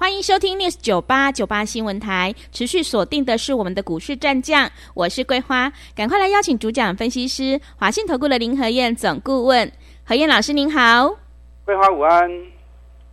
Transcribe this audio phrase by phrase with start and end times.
[0.00, 9.70] 欢迎收听 News 九八九八新闻台，持续锁定的是我们的股市战将，我是桂花，赶快来邀请主讲分析师华信投顾的林和燕总顾问，
[10.04, 11.18] 何燕老师您好，
[11.66, 12.30] 桂花午安，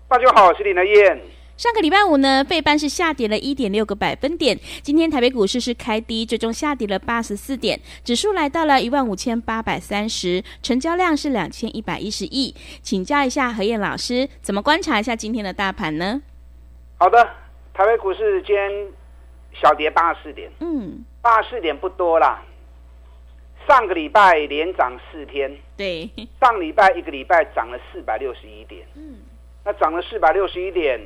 [0.08, 1.22] 大家好，我是林和燕。
[1.58, 16.22] 上个礼拜五呢，费半是下跌了一点六个百分点，今天台北股市是开低，最终下跌了八十四点，指数来到了一万五千八百三十，成交量是两千一百一十亿，请教一下何燕老师，怎么观察一下今天的大盘呢？
[17.00, 17.30] 好的，
[17.76, 18.88] 台北股市今天
[19.54, 22.42] 小跌八十四点，嗯，八十四点不多啦。
[23.68, 26.10] 上个礼拜连涨四天，对，
[26.42, 29.20] 上礼拜一个礼拜涨了四百六十一点，嗯，
[29.64, 31.00] 那涨了四百六十一点，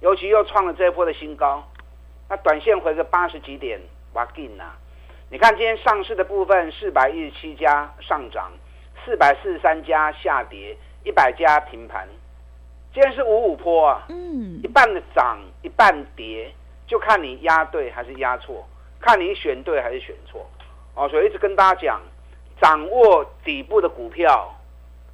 [0.00, 1.62] 尤其又创了这一波的新高，
[2.28, 3.80] 那短线回个八十几点，
[4.14, 4.72] 哇劲呐！
[5.30, 8.50] 你看今天上市的部分，四百一十七家上涨，
[9.04, 12.08] 四百四十三家下跌，一百家平盘。
[12.96, 16.50] 今天是五五坡啊，嗯，一半的涨，一半跌，
[16.86, 18.66] 就看你压对还是压错，
[18.98, 20.48] 看你选对还是选错，
[20.94, 22.00] 哦，所以一直跟大家讲，
[22.58, 24.50] 掌握底部的股票，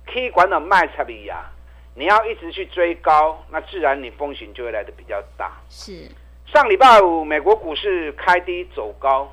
[0.07, 1.51] 可以管到卖差利呀，
[1.97, 5.51] 你要一直去追高，那自然你风险就会来得比较大。
[5.69, 6.09] 是，
[6.47, 9.29] 上礼拜五美国股市开低走高，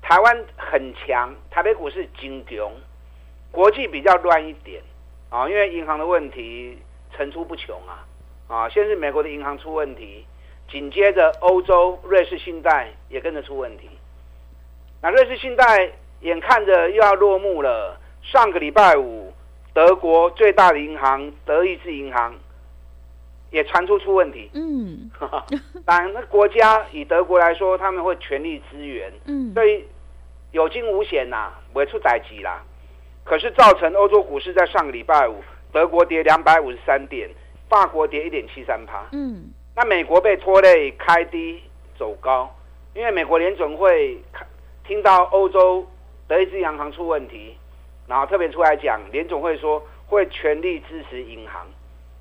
[0.00, 2.70] 台湾很强，台北股市金牛，
[3.50, 4.80] 国际比较乱一点
[5.30, 6.78] 啊，因为银行的问题。
[7.20, 8.06] 层出不穷啊！
[8.48, 10.24] 啊，先是美国的银行出问题，
[10.70, 13.90] 紧接着欧洲瑞士信贷也跟着出问题。
[15.02, 18.00] 那瑞士信贷眼看着又要落幕了。
[18.22, 19.34] 上个礼拜五，
[19.74, 22.34] 德国最大的银行德意志银行
[23.50, 24.50] 也传出出问题。
[24.54, 25.10] 嗯，
[25.84, 29.12] 当然，那国家以德国来说，他们会全力支援。
[29.26, 29.84] 嗯，所以
[30.52, 32.62] 有惊无险呐，不会出代志啦。
[33.24, 35.42] 可是造成欧洲股市在上个礼拜五。
[35.72, 37.30] 德国跌两百五十三点，
[37.68, 39.06] 法国跌一点七三趴。
[39.12, 41.62] 嗯，那美国被拖累开低
[41.96, 42.52] 走高，
[42.94, 44.18] 因为美国联准会
[44.84, 45.86] 听到欧洲
[46.26, 47.56] 德意志银行出问题，
[48.08, 51.66] 然后特别出来讲，联总会说会全力支持银行。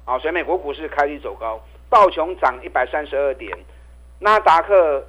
[0.06, 1.60] 啊，所以美国股市开低走高，
[1.90, 3.58] 道琼涨一百三十二点，
[4.20, 5.08] 纳达克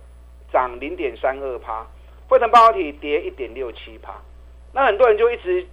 [0.52, 1.86] 涨零点三二趴，
[2.28, 4.14] 惠城半导体跌一点六七趴。
[4.72, 5.66] 那很多人就一直。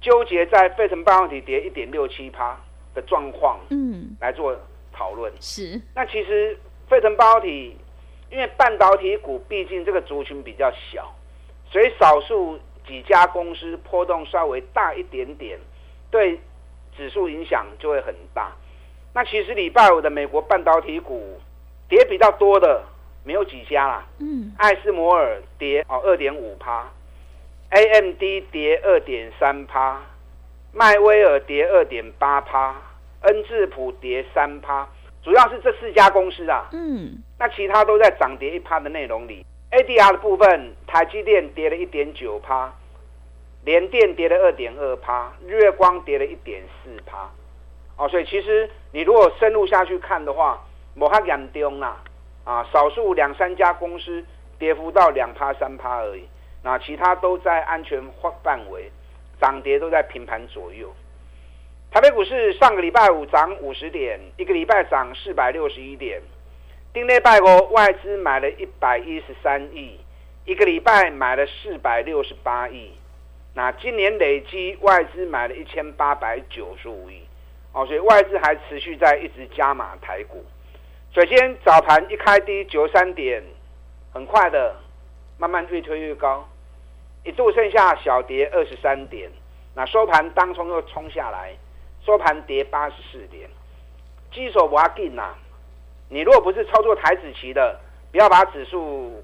[0.00, 2.58] 纠结在费城半导体跌一点六七趴
[2.94, 4.56] 的状况，嗯，来做
[4.92, 5.30] 讨论。
[5.40, 7.76] 是，那其实费城半导体，
[8.30, 11.14] 因为半导体股毕竟这个族群比较小，
[11.70, 15.58] 所以少数几家公司波动稍微大一点点，
[16.10, 16.40] 对
[16.96, 18.52] 指数影响就会很大。
[19.12, 21.38] 那其实礼拜五的美国半导体股
[21.88, 22.82] 跌比较多的
[23.22, 26.88] 没有几家啦，嗯，艾斯摩尔跌哦二点五趴。
[27.70, 28.20] AMD
[28.50, 30.00] 跌二点三趴，
[30.72, 32.74] 迈威尔跌二点八趴，
[33.22, 34.88] 恩智浦跌三趴，
[35.22, 36.68] 主要是这四家公司啊。
[36.72, 39.46] 嗯，那其他都在涨跌一趴的内容里。
[39.70, 42.72] ADR 的部分，台积电跌了一点九趴，
[43.64, 47.30] 联电跌了二点二趴，日月光跌了一点四趴。
[47.96, 50.60] 哦，所以其实你如果深入下去看的话，
[50.96, 52.02] 摩哈亚丢啦，
[52.42, 54.24] 啊，少数两三家公司
[54.58, 56.24] 跌幅到两趴三趴而已。
[56.62, 58.02] 那其他都在安全
[58.42, 58.90] 范围，
[59.40, 60.94] 涨跌都在平盘左右。
[61.90, 66.20] 台北股市上个礼拜五涨五十点，一个礼拜涨四百六十一点。
[66.92, 69.98] 丁内拜国外资买了一百一十三亿，
[70.44, 72.92] 一个礼拜买了四百六十八亿。
[73.54, 77.22] 那今年累积外资买了一千八百九十五亿。
[77.72, 80.44] 哦，所以外资还持续在一直加码台股。
[81.14, 83.42] 首先早盘一开低九十三点，
[84.12, 84.76] 很快的。
[85.38, 86.46] 慢慢越推越高，
[87.24, 89.30] 一度剩下小跌二十三点，
[89.74, 91.54] 那收盘当冲又冲下来，
[92.04, 93.48] 收盘跌八十四点。
[94.32, 95.34] 基手不要紧呐，
[96.08, 97.78] 你如果不是操作台子棋的，
[98.10, 99.22] 不要把指数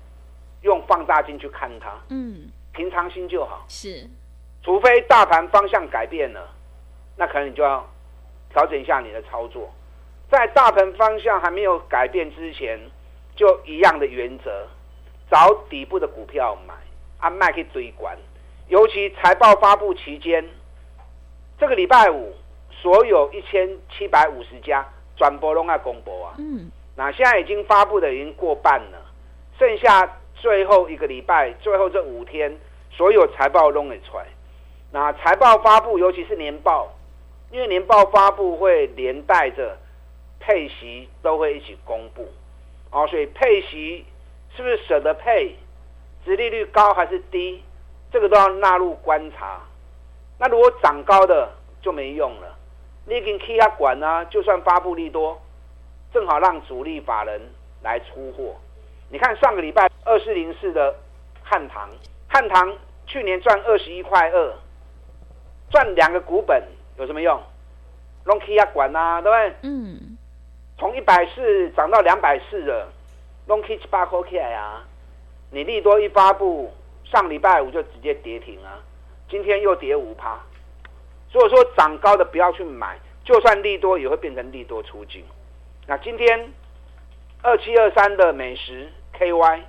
[0.63, 3.65] 用放大镜去看它，嗯，平常心就好。
[3.69, 4.07] 是，
[4.63, 6.49] 除非大盘方向改变了，
[7.17, 7.89] 那可能你就要
[8.51, 9.73] 调整一下你的操作。
[10.29, 12.79] 在大盘方向还没有改变之前，
[13.37, 14.67] 就一样的原则。
[15.31, 16.75] 找底部的股票买，
[17.19, 18.17] 按卖去追关。
[18.69, 20.45] 尤其财报发布期间，
[21.59, 22.35] 这个礼拜五，
[22.71, 24.87] 所有一千七百五十家
[25.17, 26.35] 转播都要公布啊。
[26.39, 28.99] 嗯，那现在已经发布的已经过半了，
[29.59, 32.59] 剩下最后一个礼拜，最后这五天
[32.91, 34.27] 所有财报拢会出来。
[34.93, 36.93] 那财报发布，尤其是年报，
[37.51, 39.79] 因为年报发布会连带着
[40.41, 42.29] 配息都会一起公布，
[42.91, 44.05] 哦，所以配息
[44.57, 45.55] 是不是舍得配，
[46.27, 47.63] 殖利率高还是低，
[48.11, 49.61] 这个都要纳入观察。
[50.41, 51.49] 那如果涨高的
[51.81, 52.53] 就没用了，
[53.05, 55.41] 你已经去他管啊，就算发布利多，
[56.13, 57.41] 正好让主力法人
[57.81, 58.57] 来出货。
[59.09, 60.93] 你看上个礼拜二四零四的
[61.45, 61.89] 汉唐，
[62.29, 62.77] 汉唐
[63.07, 64.53] 去年赚二十一块二。
[65.71, 66.61] 赚两个股本
[66.97, 67.41] 有什么用？
[68.25, 69.71] 弄 K 压管啊，对不对？
[69.71, 70.19] 嗯。
[70.77, 72.89] 从一百四涨到两百四了，
[73.47, 74.85] 弄 K 七八块起来啊！
[75.51, 76.73] 你利多一发布，
[77.05, 78.79] 上礼拜五就直接跌停啊，
[79.29, 80.41] 今天又跌五趴。
[81.31, 85.25] 所以说涨高的不要去买，就算利多也会变成利多出境。
[85.87, 86.53] 那今天
[87.43, 89.61] 二七二三的美食 KY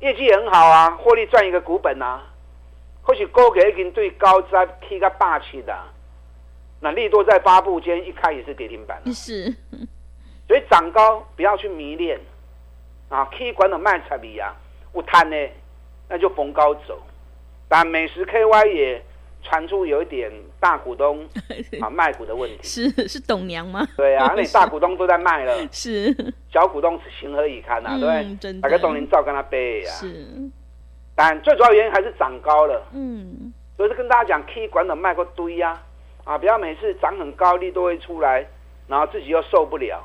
[0.00, 2.26] 业绩也很好啊，获利赚一个股本啊。
[3.02, 5.76] 或许高给已经对高在踢个霸气的，
[6.80, 9.52] 那利多在发布间一开也是跌停板，是，
[10.46, 12.20] 所以涨高不要去迷恋
[13.10, 14.56] 啊，K 管的卖差比啊，
[14.92, 15.36] 我贪呢，
[16.08, 16.98] 那就逢高走。
[17.68, 19.02] 但美食 KY 也
[19.42, 21.24] 传出有一点大股东
[21.80, 23.86] 啊卖股的问题，是是董娘吗？
[23.96, 26.14] 对啊， 那大股东都在卖了，是
[26.52, 27.90] 小股东情何以堪啊？
[27.96, 28.60] 嗯、对不对？
[28.60, 29.90] 大家董林照跟他背啊。
[29.92, 30.26] 是。
[31.16, 35.78] 但最主要原因还是涨高了，嗯，所以是跟大家讲，K 管的卖过堆呀，
[36.24, 38.46] 啊，不要每次涨很高，利都会出来，
[38.88, 40.02] 然后自己又受不了，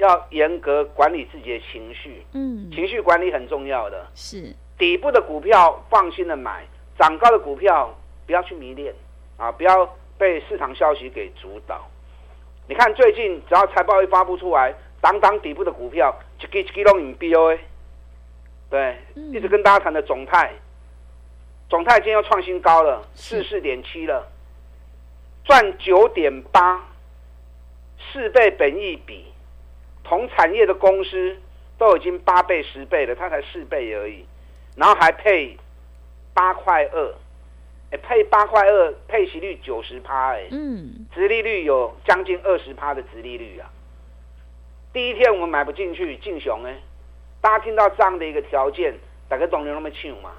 [0.00, 4.54] 要严格管理自己的情绪，嗯，情绪管理很重要的，是。
[4.78, 6.64] 底部的股票放心的买，
[6.98, 7.94] 涨高的股票
[8.26, 8.94] 不要去迷恋，
[9.36, 9.86] 啊，不要
[10.16, 11.86] 被市场消息给主导。
[12.66, 17.60] 你看最近只要财报一发布出来，档档底部的股票一支一支拢引标诶。
[18.70, 20.52] 对，一直跟大家谈的总泰，
[21.68, 24.26] 总泰今天又创新高了，四四点七了，
[25.44, 26.86] 赚九点八，
[27.98, 29.29] 四倍本益比，
[30.04, 31.36] 同产业的公司
[31.78, 34.24] 都已经八倍、十倍了，它才四倍而已，
[34.76, 35.56] 然后还配
[36.34, 37.14] 八块二，
[37.90, 43.70] 哎，配八块二，配息率九十趴，哎，嗯，殖利率有将近二十趴的殖利率啊，
[44.92, 46.76] 第一天我们买不进去，进熊哎。
[47.42, 48.94] 大家听到这样的一个条件，
[49.26, 50.32] 大家懂得那么清楚吗？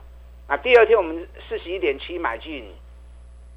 [0.46, 2.64] 啊，第二天我们四十一点七买进，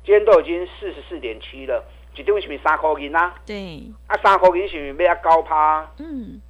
[0.02, 1.84] 今天都已经四十四点七了，
[2.16, 3.34] 一张是不是三块银啊？
[3.44, 5.88] 对，啊，三块银是不是要高趴？
[5.98, 6.40] 嗯，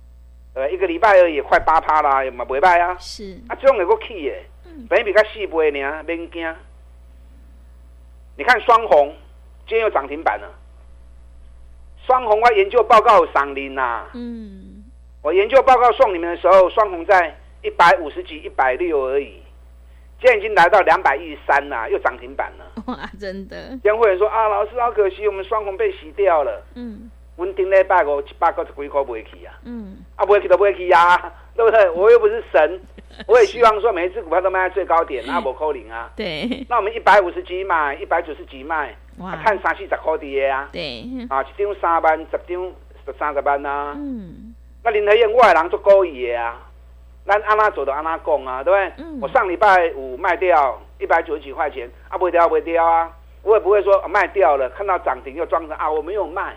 [0.55, 2.97] 呃，一个礼拜而已，快八趴啦，也嘛不败啊。
[2.99, 4.35] 是，啊，这种能够起的，
[4.89, 6.55] 本来比较细倍呢，免惊。
[8.37, 9.15] 你看双红，
[9.67, 10.49] 今天又涨停板了。
[12.07, 14.07] 双红我研究报告上林呐。
[14.15, 14.85] 嗯。
[15.23, 19.41] 我研究报告送你们的时候，双红在一百五十几、一百六而已，
[20.25, 22.65] 现在已经来到两百一十三了，又涨停板了。
[22.87, 23.79] 哇，真的！
[23.83, 26.65] 有会员说啊，老师好可惜，我们双红被洗掉了。
[26.75, 27.11] 嗯。
[27.37, 29.53] 稳定礼拜五七八个十几块不会去啊。
[29.65, 29.99] 嗯。
[30.17, 31.91] 啊，不会去都不会去呀， 对不对？
[31.91, 32.81] 我又不是神，
[33.29, 36.11] 我也希望说每一只股票都卖在最高点，啊，不扣零啊。
[36.17, 36.65] 对。
[36.71, 40.71] 那我们一百五十几买，一百九十几卖，啊、看三四十块的啊。
[40.73, 41.05] 对。
[41.29, 42.73] 啊，一张三万，十张
[43.19, 43.93] 三十万啊。
[43.95, 44.55] 嗯。
[44.83, 46.61] 那林和燕外人做勾引啊，
[47.25, 49.05] 那按他走的按他供啊，对不对？
[49.05, 53.11] 嗯、我上礼拜五卖掉一百九十几块钱，啊不会掉不会掉啊，
[53.43, 56.55] 我也不会说、啊、卖掉了，看到涨停又装成啊，我没有卖，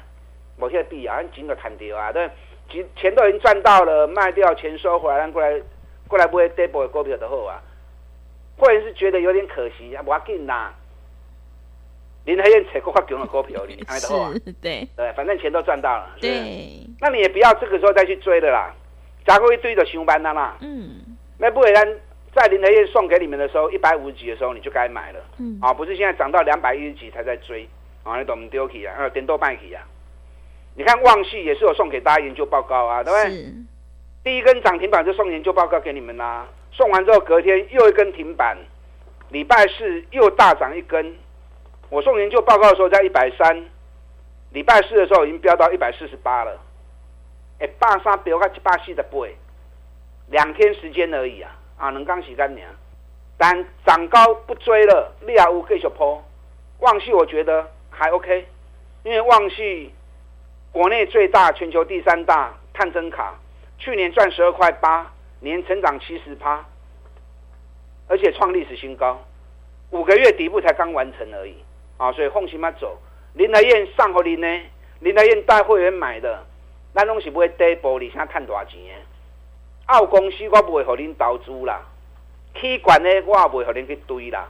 [0.58, 2.30] 我现在币啊，紧的弹掉啊，对，
[2.70, 5.62] 钱钱都已经赚到了，卖掉钱收回来，过来
[6.08, 7.62] 过来不会跌波的股票的后啊，
[8.58, 10.74] 或者是觉得有点可惜啊，不要紧啦。
[12.26, 14.30] 林和彦采购发给我们股票里，还的话，
[14.62, 14.86] 对。
[14.98, 16.86] 对，反正钱都赚到了，对。
[17.00, 18.74] 那你也不要这个时候再去追的啦，
[19.28, 20.58] 加过一堆的熊班单啦。
[20.62, 21.02] 嗯。
[21.38, 22.00] 那不然
[22.34, 25.20] 在林德燕送给你们的时候，一百五十几的时候你就该买了。
[25.38, 25.60] 嗯。
[25.62, 27.68] 啊，不是现在涨到两百一十几才在追
[28.04, 28.18] 啊？
[28.18, 28.96] 你懂不丢弃啊？
[28.98, 29.84] 呃，点多卖起啊？
[30.76, 33.36] 你看旺系也是有送给大家研究报告啊，对不对？
[33.36, 33.54] 是。
[34.24, 38.58] 第一根涨停板就送研究报告给你们啦，送完之后隔天又一根停板，
[39.30, 41.16] 礼拜四又大涨一根。
[41.90, 43.66] 我送研究报告的时候在一百三，
[44.52, 46.60] 礼拜四的时候已经飙到一百四十八了，
[47.88, 49.10] 哎，八三飙到一百四十八，
[50.28, 51.56] 两天时间而已啊！
[51.78, 52.62] 啊，能刚洗干净，
[53.38, 56.22] 但涨高不追了，利亚乌继续抛，
[56.80, 58.46] 旺系我觉得还 OK，
[59.04, 59.94] 因为旺系
[60.74, 63.36] 国内最大、全球第三大探针卡，
[63.78, 66.66] 去年赚十二块八，年成长七十趴，
[68.10, 69.24] 而且创历史新高，
[69.92, 71.56] 五个月底部才刚完成而已。
[71.96, 73.00] 啊，所以放心吧走。
[73.34, 74.62] 林和彦上和林呢？
[75.00, 76.44] 林和彦带会员买的，
[76.98, 78.80] 咱拢是不会跌玻璃，现在赚多少钱？
[79.86, 81.80] 澳公司我不会和您投资啦。
[82.56, 84.50] K 管呢，我也不会和您去堆啦。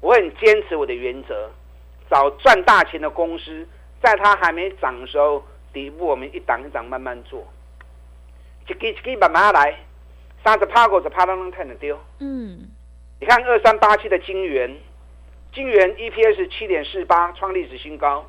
[0.00, 1.50] 我很坚持我的原则，
[2.08, 3.66] 找赚大钱的公司，
[4.00, 7.44] 在它还没涨的时候，底部我们一档一档慢慢做，
[8.68, 9.76] 一支一支慢慢来，
[10.44, 11.98] 三十趴五十趴都能看得丢。
[12.20, 12.70] 嗯，
[13.18, 14.72] 你看二三八七的金圆，
[15.52, 18.24] 金圆 EPS 七点四八，创历史新高，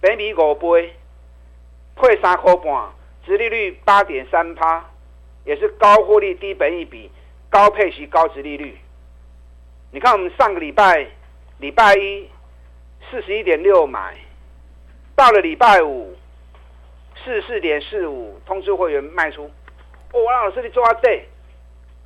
[0.00, 0.92] 北比五倍，
[1.96, 2.90] 配三块半，
[3.24, 4.84] 殖利率八点三趴，
[5.44, 7.10] 也是高获利低本益比。
[7.48, 8.76] 高配息、高殖利率，
[9.90, 11.06] 你看我们上个礼拜
[11.58, 12.28] 礼拜一
[13.08, 14.14] 四十一点六买，
[15.14, 16.14] 到了礼拜五
[17.24, 19.50] 四四点四五通知会员卖出。
[20.12, 21.26] 哦，王老师你做啊对，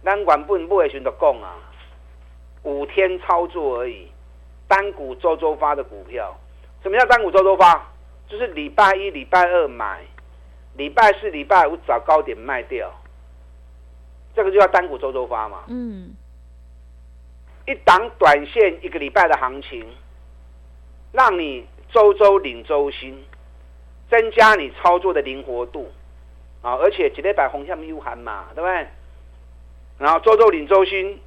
[0.05, 1.57] 单管不不会选择供啊，
[2.63, 4.09] 五天操作而已，
[4.69, 6.39] 单股周周发的股票，
[6.83, 7.90] 什么叫单股周周发？
[8.31, 10.03] 就是礼拜一、礼拜二买，
[10.77, 12.89] 礼拜四、礼拜五找高点卖掉。
[14.37, 15.65] 这个就叫单股周周发嘛。
[15.67, 16.15] 嗯，
[17.67, 19.85] 一档短线一个礼拜的行情，
[21.11, 23.21] 让你周周领周薪，
[24.09, 25.91] 增加你操作的灵活度
[26.63, 26.75] 啊！
[26.75, 28.87] 而且几礼拜红线又喊嘛，对不对？
[29.99, 31.21] 然后周周领周薪，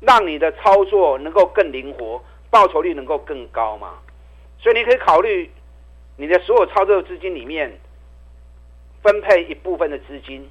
[0.00, 3.98] 让你的操作能够更灵活，报酬率能够更高嘛。
[4.58, 5.50] 所以你可以考虑
[6.20, 7.80] 你的所有操作资金里面
[9.02, 10.48] 分配一部分的资金。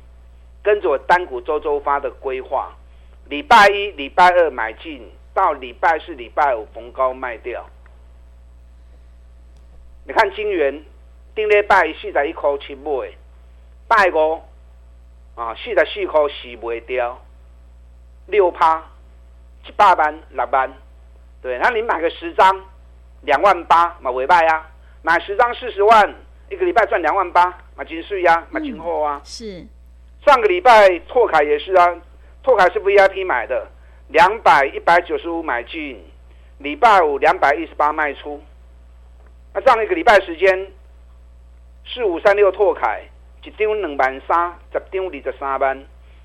[0.61, 2.75] 跟着我单股周周发的规划，
[3.29, 7.65] 礼拜一、礼拜二买进，到礼拜四、礼拜五逢高卖掉。
[10.03, 10.83] 你看金元，
[11.33, 13.09] 顶礼拜四十一块七买，
[13.87, 14.41] 拜五
[15.35, 17.17] 啊四十四块四卖掉，
[18.27, 18.83] 六趴
[19.65, 20.73] 一百万六万，
[21.41, 22.65] 对，那你买个十张
[23.21, 24.69] 两万八，嘛尾拜呀，
[25.01, 26.13] 买十张四十万，
[26.49, 29.65] 一个礼拜赚两万八，买金税呀，买金货啊，是。
[30.25, 31.95] 上个礼拜拓凯也是啊，
[32.43, 33.67] 拓凯是 VIP 买的，
[34.09, 36.03] 两百一百九十五买进，
[36.57, 38.41] 礼拜五两百一十八卖出。
[39.53, 40.67] 那这样一个礼拜时间，
[41.85, 43.01] 四五三六拓凯
[43.43, 45.77] 一张两万三，十张二十三万，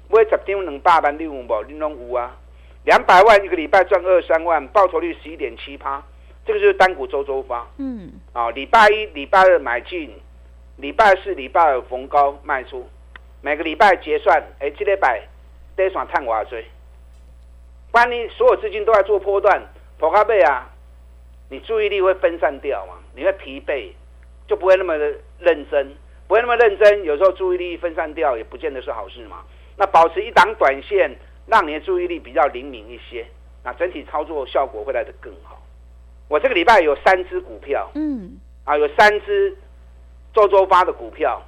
[0.09, 1.65] 买十张两百万，你有无？
[1.69, 2.37] 你拢有啊？
[2.85, 6.03] 两百万一个礼拜赚二三万，报酬率十一点七趴，
[6.45, 7.67] 这个就是单股周周发。
[7.79, 8.13] 嗯。
[8.33, 10.11] 啊，礼拜一、礼拜二买进，
[10.77, 12.89] 礼拜四、礼拜二逢高卖出。
[13.41, 15.23] 每个礼拜结算，哎，这礼拜
[15.77, 16.65] 得算探瓦追。
[17.93, 19.63] 不然你所有资金都在做波段，
[19.99, 20.71] 跑咖贝啊，
[21.51, 22.95] 你注意力会分散掉嘛？
[23.15, 23.91] 你会疲惫，
[24.49, 25.95] 就不会那么的认真，
[26.27, 27.05] 不会那么认真。
[27.05, 29.45] 有时候注意力分散掉，也不见得是好事嘛。
[29.77, 31.15] 那保持一档短线，
[31.47, 33.27] 让你的注意力比较灵敏一些，
[33.63, 35.63] 那整体操作效果会来得更好。
[36.29, 39.57] 我这个礼拜有三只股票，嗯，啊，有三只
[40.33, 41.43] 周周发的股票。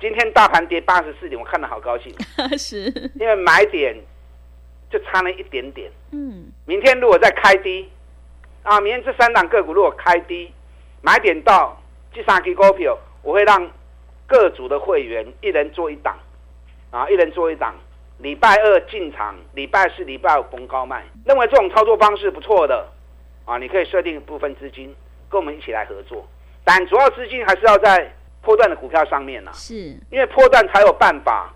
[0.00, 2.14] 今天大盘跌八十四点，我看得好高兴，
[2.56, 2.84] 是，
[3.18, 3.96] 因为买点
[4.88, 5.90] 就差了一点点。
[6.12, 7.90] 嗯，明天如果再开低，
[8.62, 10.52] 啊，明天这三档个股如果开低，
[11.02, 11.76] 买点到
[12.12, 13.68] 这三支股票，我会让
[14.28, 16.16] 各组的会员一人做一档，
[16.92, 17.74] 啊，一人做一档，
[18.18, 21.04] 礼拜二进场，礼拜四、礼拜五逢高卖。
[21.24, 22.86] 认为这种操作方式不错的，
[23.48, 24.94] 啊，你可以设定部分资金
[25.30, 26.26] 跟我们一起来合作，
[26.64, 28.12] 但主要资金还是要在。
[28.40, 29.74] 破段的股票上面呢、啊，是
[30.10, 31.52] 因为破段才有办法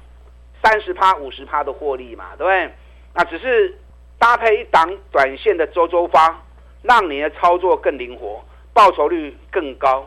[0.63, 2.75] 三十趴、五十趴的获利嘛，对不对？
[3.15, 3.79] 那只是
[4.19, 6.43] 搭配一档短线的周周发，
[6.83, 8.45] 让你的操作更灵活，
[8.75, 10.07] 报酬率更高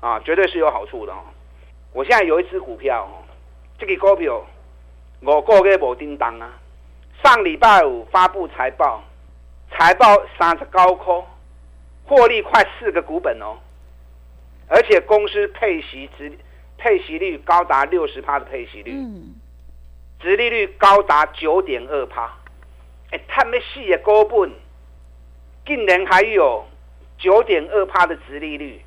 [0.00, 1.18] 啊，绝对是有好处的哦。
[1.92, 3.24] 我现在有一只股票哦，
[3.78, 4.44] 这个股票
[5.22, 6.52] 我个月无叮当啊，
[7.22, 9.02] 上礼拜五发布财报，
[9.78, 10.06] 财报
[10.38, 11.22] 三十高空，
[12.06, 13.58] 获利快四个股本哦。
[14.68, 16.32] 而且公司配息值
[16.78, 19.34] 配息率高达六十趴的配息率，嗯，
[20.18, 22.32] 殖利率高达九点二趴，
[23.10, 24.50] 哎，他们细的股本，
[25.66, 26.64] 竟然还有
[27.18, 28.80] 九点二趴的殖利率，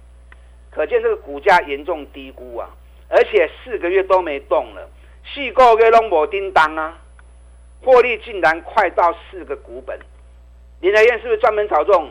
[0.71, 2.67] 可见这个股价严重低估啊！
[3.09, 4.89] 而且四个月都没动了，
[5.23, 6.97] 四个月拢无叮当啊，
[7.83, 9.97] 获利竟然快到四个股本，
[10.81, 12.09] 林和彦是不是专门找这种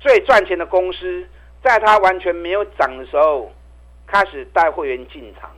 [0.00, 1.26] 最赚钱的公司？
[1.62, 3.52] 在它完全没有涨的时候，
[4.06, 5.50] 开始带会员进场。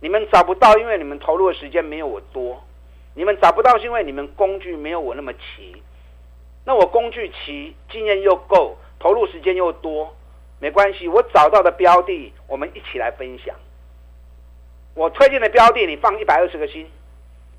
[0.00, 2.62] 你们找不到，因为你们投入的时间没有我多。
[3.14, 5.82] 你们找不到，是因为你们工具没有我那么齐。
[6.64, 10.14] 那我工具齐，经验又够，投入时间又多，
[10.60, 11.08] 没关系。
[11.08, 13.54] 我找到的标的，我们一起来分享。
[14.94, 16.86] 我推荐的标的，你放一百二十个心，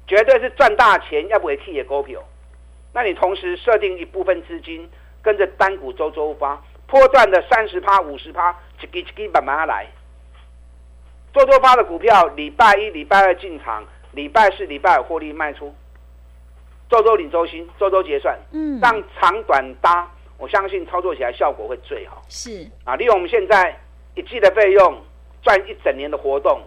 [0.05, 2.23] 绝对是赚大钱，要不也替也股票。
[2.97, 4.89] 那你同时设定一部分资金，
[5.21, 6.59] 跟着单股周周发。
[6.87, 8.51] 波段的三十趴、五十趴，
[8.81, 9.85] 一支一支慢慢来。
[11.31, 15.71] 周周发的股票，礼拜一、礼拜二进场，礼拜四、礼拜五获利卖出。
[16.89, 22.23] 周周领周薪，周周结算，嗯，让长短搭，我相信操作起来效果会最好。
[22.29, 23.79] 是啊，利用我们现在
[24.15, 24.99] 一季的费用
[25.43, 26.59] 赚一整年的活动，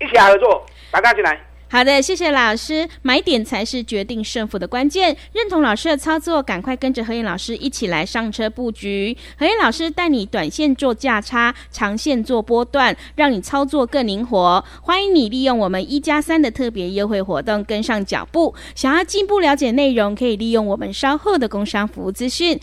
[0.00, 1.40] 一起来合作，大家进来。
[1.70, 2.88] 好的，谢谢老师。
[3.02, 5.14] 买点才是决定胜负的关键。
[5.32, 9.14] 认同老师的操作，赶快跟着何燕老师一起来上车布局。
[9.38, 14.64] 何燕老师带你短线做价差，长线做波段，让你操作更灵活。
[14.80, 18.54] 欢迎你利用我们一加三的特别优惠活动跟上脚步。
[18.74, 22.58] 想要进一步了解内容，可以利用我们稍后的工商服务资讯。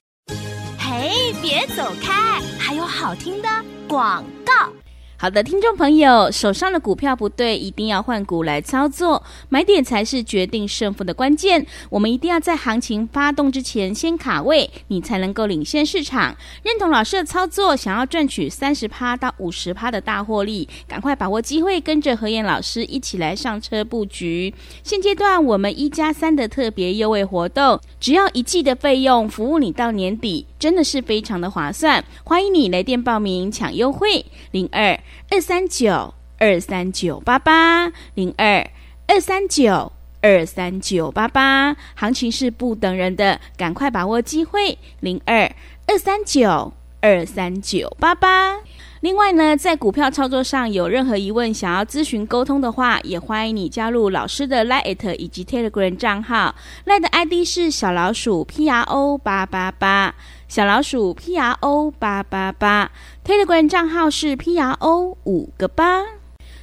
[0.79, 1.11] 嘿，
[1.43, 3.47] 别走开，还有好听的
[3.87, 4.73] 广告。
[5.17, 11.65] 好的，听众朋友，手上的股票不对，一定要换股来操作，买点才是决定胜负的关键。
[11.89, 16.35] 我们一定要在行情发动之前先卡位，你才能够领先市场。
[16.63, 24.53] 认同老师的操作，想要赚取三十趴到五十趴的大获利，赶快把握机会，跟着何燕老师一起来上车布局。
[24.83, 32.03] 现阶段我们一加三的特别优惠活动，只要一季的费用，服务你到年底，真的是非常的划算。
[32.25, 34.99] 欢迎你来电报名抢优惠，零二。
[35.29, 38.69] 二三九二三九八八零二
[39.07, 45.51] 二三九二三九八八，行情是不等人的，赶快把握机会，零二
[45.87, 48.57] 二三九二三九八八。
[49.01, 56.55] 另外呢，在股票操作上有任何疑问，想要咨询沟通的话，也欢迎你加入老师的 Line 以及 Telegram 账号
[56.87, 60.15] ，Line 的 ID 是小老鼠 P R O 八八八。
[60.47, 62.91] 小老鼠 P R O 八八八
[63.25, 66.03] ，Telegram 账号是 P R O 五个八。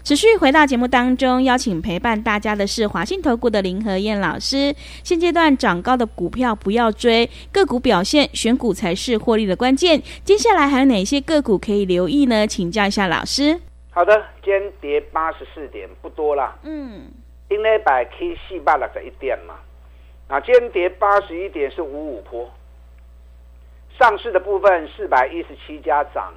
[0.04, 4.75] 持续回到节目当中，邀请陪伴大家的是华信投顾的林和燕老师。
[5.04, 10.02] 现阶段涨高的股票不要追，个股表现选股才是获利的关键。
[10.25, 12.47] 接下来还有哪些个股可以留意呢？
[12.47, 13.61] 请教一下老师。
[13.90, 16.57] 好的，今天跌八十四点，不多啦。
[16.64, 17.02] 嗯，
[17.49, 19.54] 今天百 K 四百六十一点嘛，
[20.26, 22.50] 啊，今天跌八十一点是五五坡。
[24.00, 26.32] 上市的部分四百一十七家涨，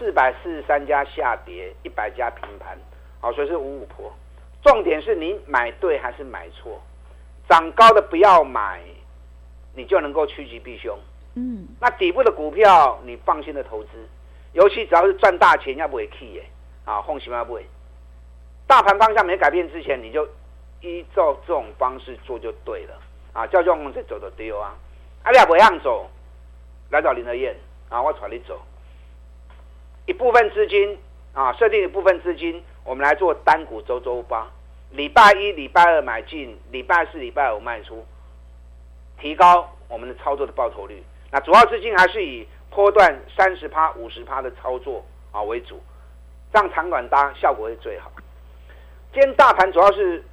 [0.00, 2.74] 四百四十三家下跌，一百家平盘，
[3.20, 4.10] 好，所以是五五波。
[4.62, 6.80] 重点是你买对还是买错？
[7.46, 8.80] 涨高的不要买，
[9.74, 10.98] 你就能够趋吉避凶。
[11.34, 13.90] 嗯，那底部的股票你放心的投资，
[14.54, 16.42] 尤其只要是赚大钱要不会去耶，
[16.86, 17.66] 啊，放心要不会。
[18.66, 20.26] 大盘方向没改变之前，你就
[20.80, 22.98] 依照这种方式做就对了，
[23.34, 24.74] 啊，叫做我们这走的丢啊，
[25.24, 26.08] 啊，你也不让走。
[26.88, 27.54] 来找林德燕
[27.90, 28.58] 啊，我带你走。
[30.10, 30.98] 一部分资金
[31.32, 34.44] 啊，设定一部分资金，我们来做单股周周发。
[34.90, 38.04] 礼拜一、礼拜二买进，礼拜四、礼拜五卖出，
[39.20, 41.00] 提高我们的操作的报酬率。
[41.30, 45.80] 那主要资金还是以波段三十趴、五十趴的操作啊为主，
[46.52, 48.10] 这样长短搭效果会最好。
[49.12, 50.24] 今天大盘主要是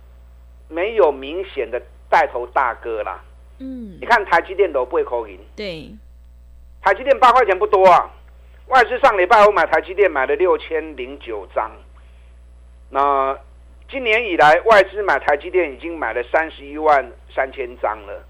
[0.67, 3.23] 没有明显的带头大哥啦。
[3.59, 5.39] 嗯，你看台积电都不会扣银。
[5.55, 5.91] 对。
[6.81, 8.09] 台积电八块钱不多啊，
[8.67, 11.71] 外资上礼拜我买台积电买了六千零九张，
[12.89, 13.37] 那
[13.89, 18.21] 今年以来外资买台积电已经买了三十一万三千张了，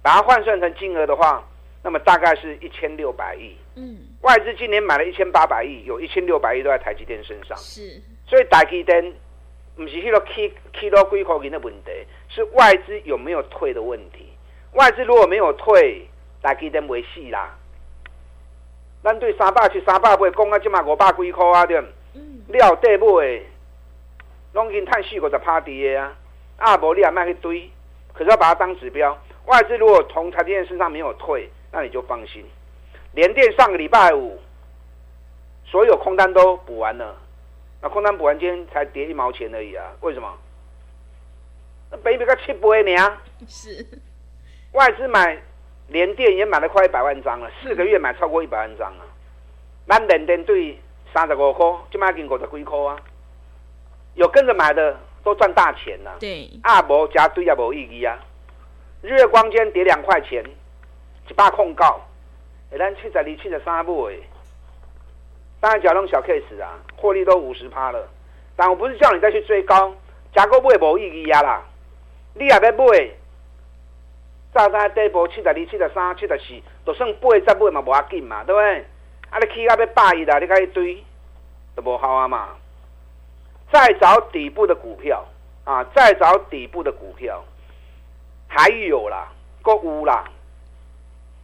[0.00, 1.46] 把它换算成金额的话，
[1.82, 3.54] 那么大概是一千六百亿。
[3.76, 7.54] 嗯，外资今年买了一千八百亿，有一千六百亿都在台积电身上。
[7.58, 9.12] 是，所以台积电
[9.76, 11.90] 不是那个 K K 到几块钱的问题，
[12.30, 14.32] 是外资有没有退的问题。
[14.72, 16.08] 外资如果没有退，
[16.42, 17.54] 台积电没戏啦。
[19.04, 21.78] 咱对三百七、三百八讲啊，即嘛五百几块啊，对，
[22.48, 23.42] 料底买，
[24.54, 26.16] 拢已经赚四五十趴底的啊，
[26.56, 27.70] 啊无你也卖去堆，
[28.14, 29.16] 可是要把它当指标。
[29.44, 32.42] 外资如果从台积电身上没有退，那你就放心。
[33.12, 34.40] 联电上个礼拜五，
[35.66, 37.14] 所有空单都补完了，
[37.82, 39.92] 那空单补完，今天才跌一毛钱而已啊？
[40.00, 40.32] 为什么？
[41.90, 43.18] 那北比个七倍呢？
[43.46, 43.86] 是
[44.72, 45.42] 外资买。
[45.88, 49.04] 联电也买了快一百万张了，四个月买超过一百万张啊。
[49.86, 50.78] 咱联电对
[51.12, 52.96] 三十五块，就买进五十几块啊。
[54.14, 56.16] 有跟着买的都赚大钱了。
[56.18, 58.18] 对，啊无加对也无意义啊。
[59.02, 60.42] 日月光间跌两块钱，
[61.28, 62.00] 一百控告，
[62.72, 63.92] 哎，咱七十二、七十三买。
[65.60, 68.08] 当然，讲那种小 case 啊，获利都五十趴了。
[68.56, 69.94] 但我不是叫你再去追高，
[70.34, 71.62] 加购买无意义啊啦。
[72.32, 73.10] 你也要买。
[74.54, 78.86] 早在底部七十二、七十三、七十四，就算八十买嘛无要紧嘛，对不对？
[79.30, 81.02] 啊，你起到要百亿啦，你开一堆
[81.74, 82.50] 都无好啊嘛。
[83.72, 85.24] 再找底部的股票
[85.64, 87.42] 啊，再找底部的股票，
[88.46, 90.24] 还有啦，购物啦。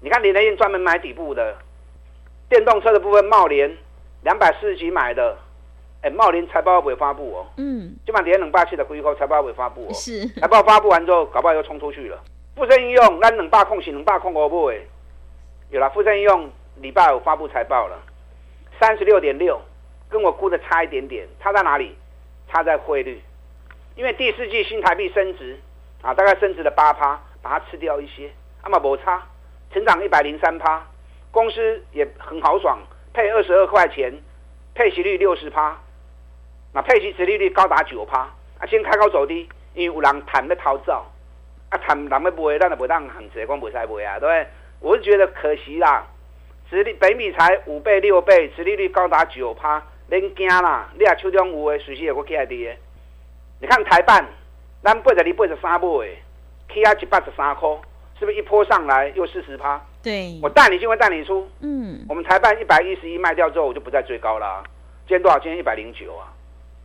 [0.01, 1.57] 你看林和彦专门买底部的
[2.49, 3.77] 电动车的部分，茂联
[4.23, 5.37] 两百四十几买的，
[6.03, 7.47] 哎，茂联财报会发布哦。
[7.57, 7.97] 嗯。
[8.07, 9.93] 今晚跌两百七的几块财报会发布哦。
[9.93, 10.29] 是。
[10.41, 12.23] 财报发布完之后，搞不好又冲出去了。
[12.57, 14.81] 富盛应用，那两百空是两百空五买的，
[15.71, 17.99] 有了富盛应用礼拜五发布财报了，
[18.79, 19.61] 三十六点六，
[20.09, 21.97] 跟我估的差一点点，差在哪里？
[22.53, 23.23] 差在汇率，
[23.95, 25.57] 因为第四季新台币升值
[26.03, 28.29] 啊，大概升值了八趴，把它吃掉一些，
[28.65, 29.23] 那么没差，
[29.73, 30.85] 成长一百零三趴，
[31.31, 32.81] 公司也很豪爽，
[33.15, 34.13] 配二十二块钱，
[34.75, 35.79] 配息率六十趴，
[36.75, 38.23] 那配息殖利率高达九趴，
[38.59, 41.07] 啊，先开高走低，因为有人谈的逃走。
[41.71, 44.47] 啊，谈人要卖，咱就不当行情，讲不使卖啊，对不对？
[44.81, 46.05] 我是觉得可惜啦，
[46.69, 52.77] 殖利北米才五倍六倍，殖利率高达九趴，恁惊啦，你啊手中有诶，随时也会起来跌。
[53.61, 54.27] 你看台办，
[54.83, 55.89] 咱八十二八十三买，
[56.73, 57.69] 起啊一百十三块，
[58.19, 59.81] 是不是一波上来又四十趴？
[60.03, 61.49] 对，我带你进，会带你出。
[61.61, 64.65] 嗯，我们台办一百一十一卖掉之后，我就不再追高了。
[65.07, 65.39] 今天多少？
[65.39, 66.33] 今天一百零九啊。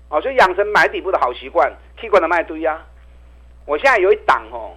[0.10, 2.86] 哦，所以养成买底部的好习惯，去管的卖堆啊。
[3.65, 4.75] 我现在有一档哦，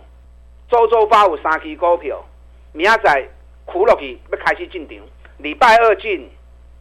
[0.68, 2.24] 周周发五三期股票，
[2.72, 3.28] 明仔
[3.66, 4.96] 苦落去要开始进场，
[5.36, 6.30] 礼拜二进，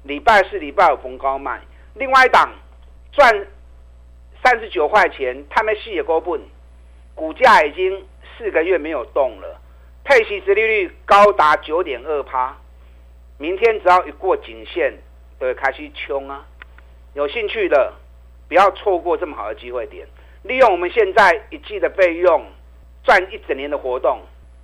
[0.03, 1.61] 礼拜四、礼拜五逢高卖。
[1.95, 2.49] 另外一档
[3.11, 3.47] 赚
[4.41, 6.41] 三十九块钱，他们四个股本，
[7.13, 8.05] 股价已经
[8.37, 9.59] 四个月没有动了，
[10.05, 12.55] 配息殖利率高达九点二趴，
[13.37, 14.93] 明天只要一过颈线，
[15.41, 16.45] 就会开始冲啊！
[17.15, 17.93] 有兴趣的
[18.47, 20.07] 不要错过这么好的机会点。
[20.43, 22.45] 利用我们现在一季的费用
[23.03, 24.19] 赚一整年的活动，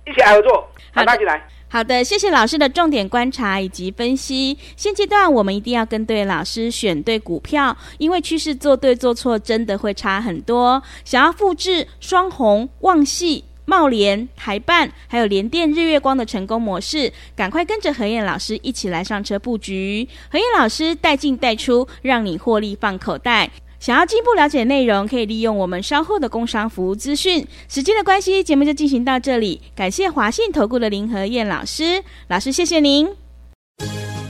[0.06, 1.46] 一起来合作，好，拿起来。
[1.68, 4.56] 好的，谢谢老师的重点观察以及分析。
[4.76, 10.80] 现阶段我们一定要跟对老师，选对股票，因为趋势做对做错真的会差很多。
[11.04, 20.06] 想要复制双红、旺矽、茂联、台办，还有联电、日月光的成功模式，赶快跟着何燕老师一起来上车布局。
[20.30, 23.50] 何燕老师带进带出，让你获利放口袋。
[23.84, 27.46] 想要进一步了解内容，可以利用我们稍后的工商服务资讯。
[27.68, 29.60] 时间的关系，节目就进行到这里。
[29.76, 33.06] 感谢华信投顾的林和燕老师，老师谢谢您。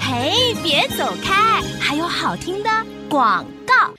[0.01, 2.71] 嘿，别走开，还有好听的
[3.09, 3.95] 广告。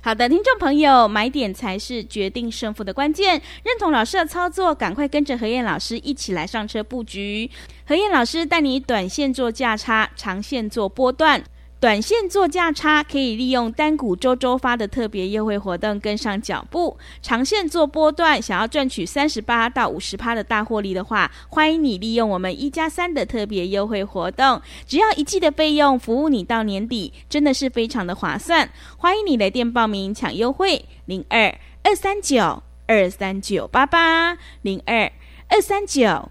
[0.00, 3.42] 好的，听众朋友，买点才是决定胜负的关键。
[3.62, 7.50] 认同老师的操作，赶快跟着何燕老师一起来上车布局。
[7.86, 11.44] 何燕老师带你短线做价差，长线做波段。
[11.84, 28.70] 短线做价差，可以利用单股周周发的特别优惠活动跟上脚步；长线做波段，想要赚取三十八到五十趴的大获利的话，欢迎你利用我们一加三的特别优惠活动，只要一季的费用，服务你到年底，真的是非常的划算。
[28.96, 35.12] 欢迎你来电报名抢优惠，零二二三九二三九八八零二
[35.50, 36.30] 二三九。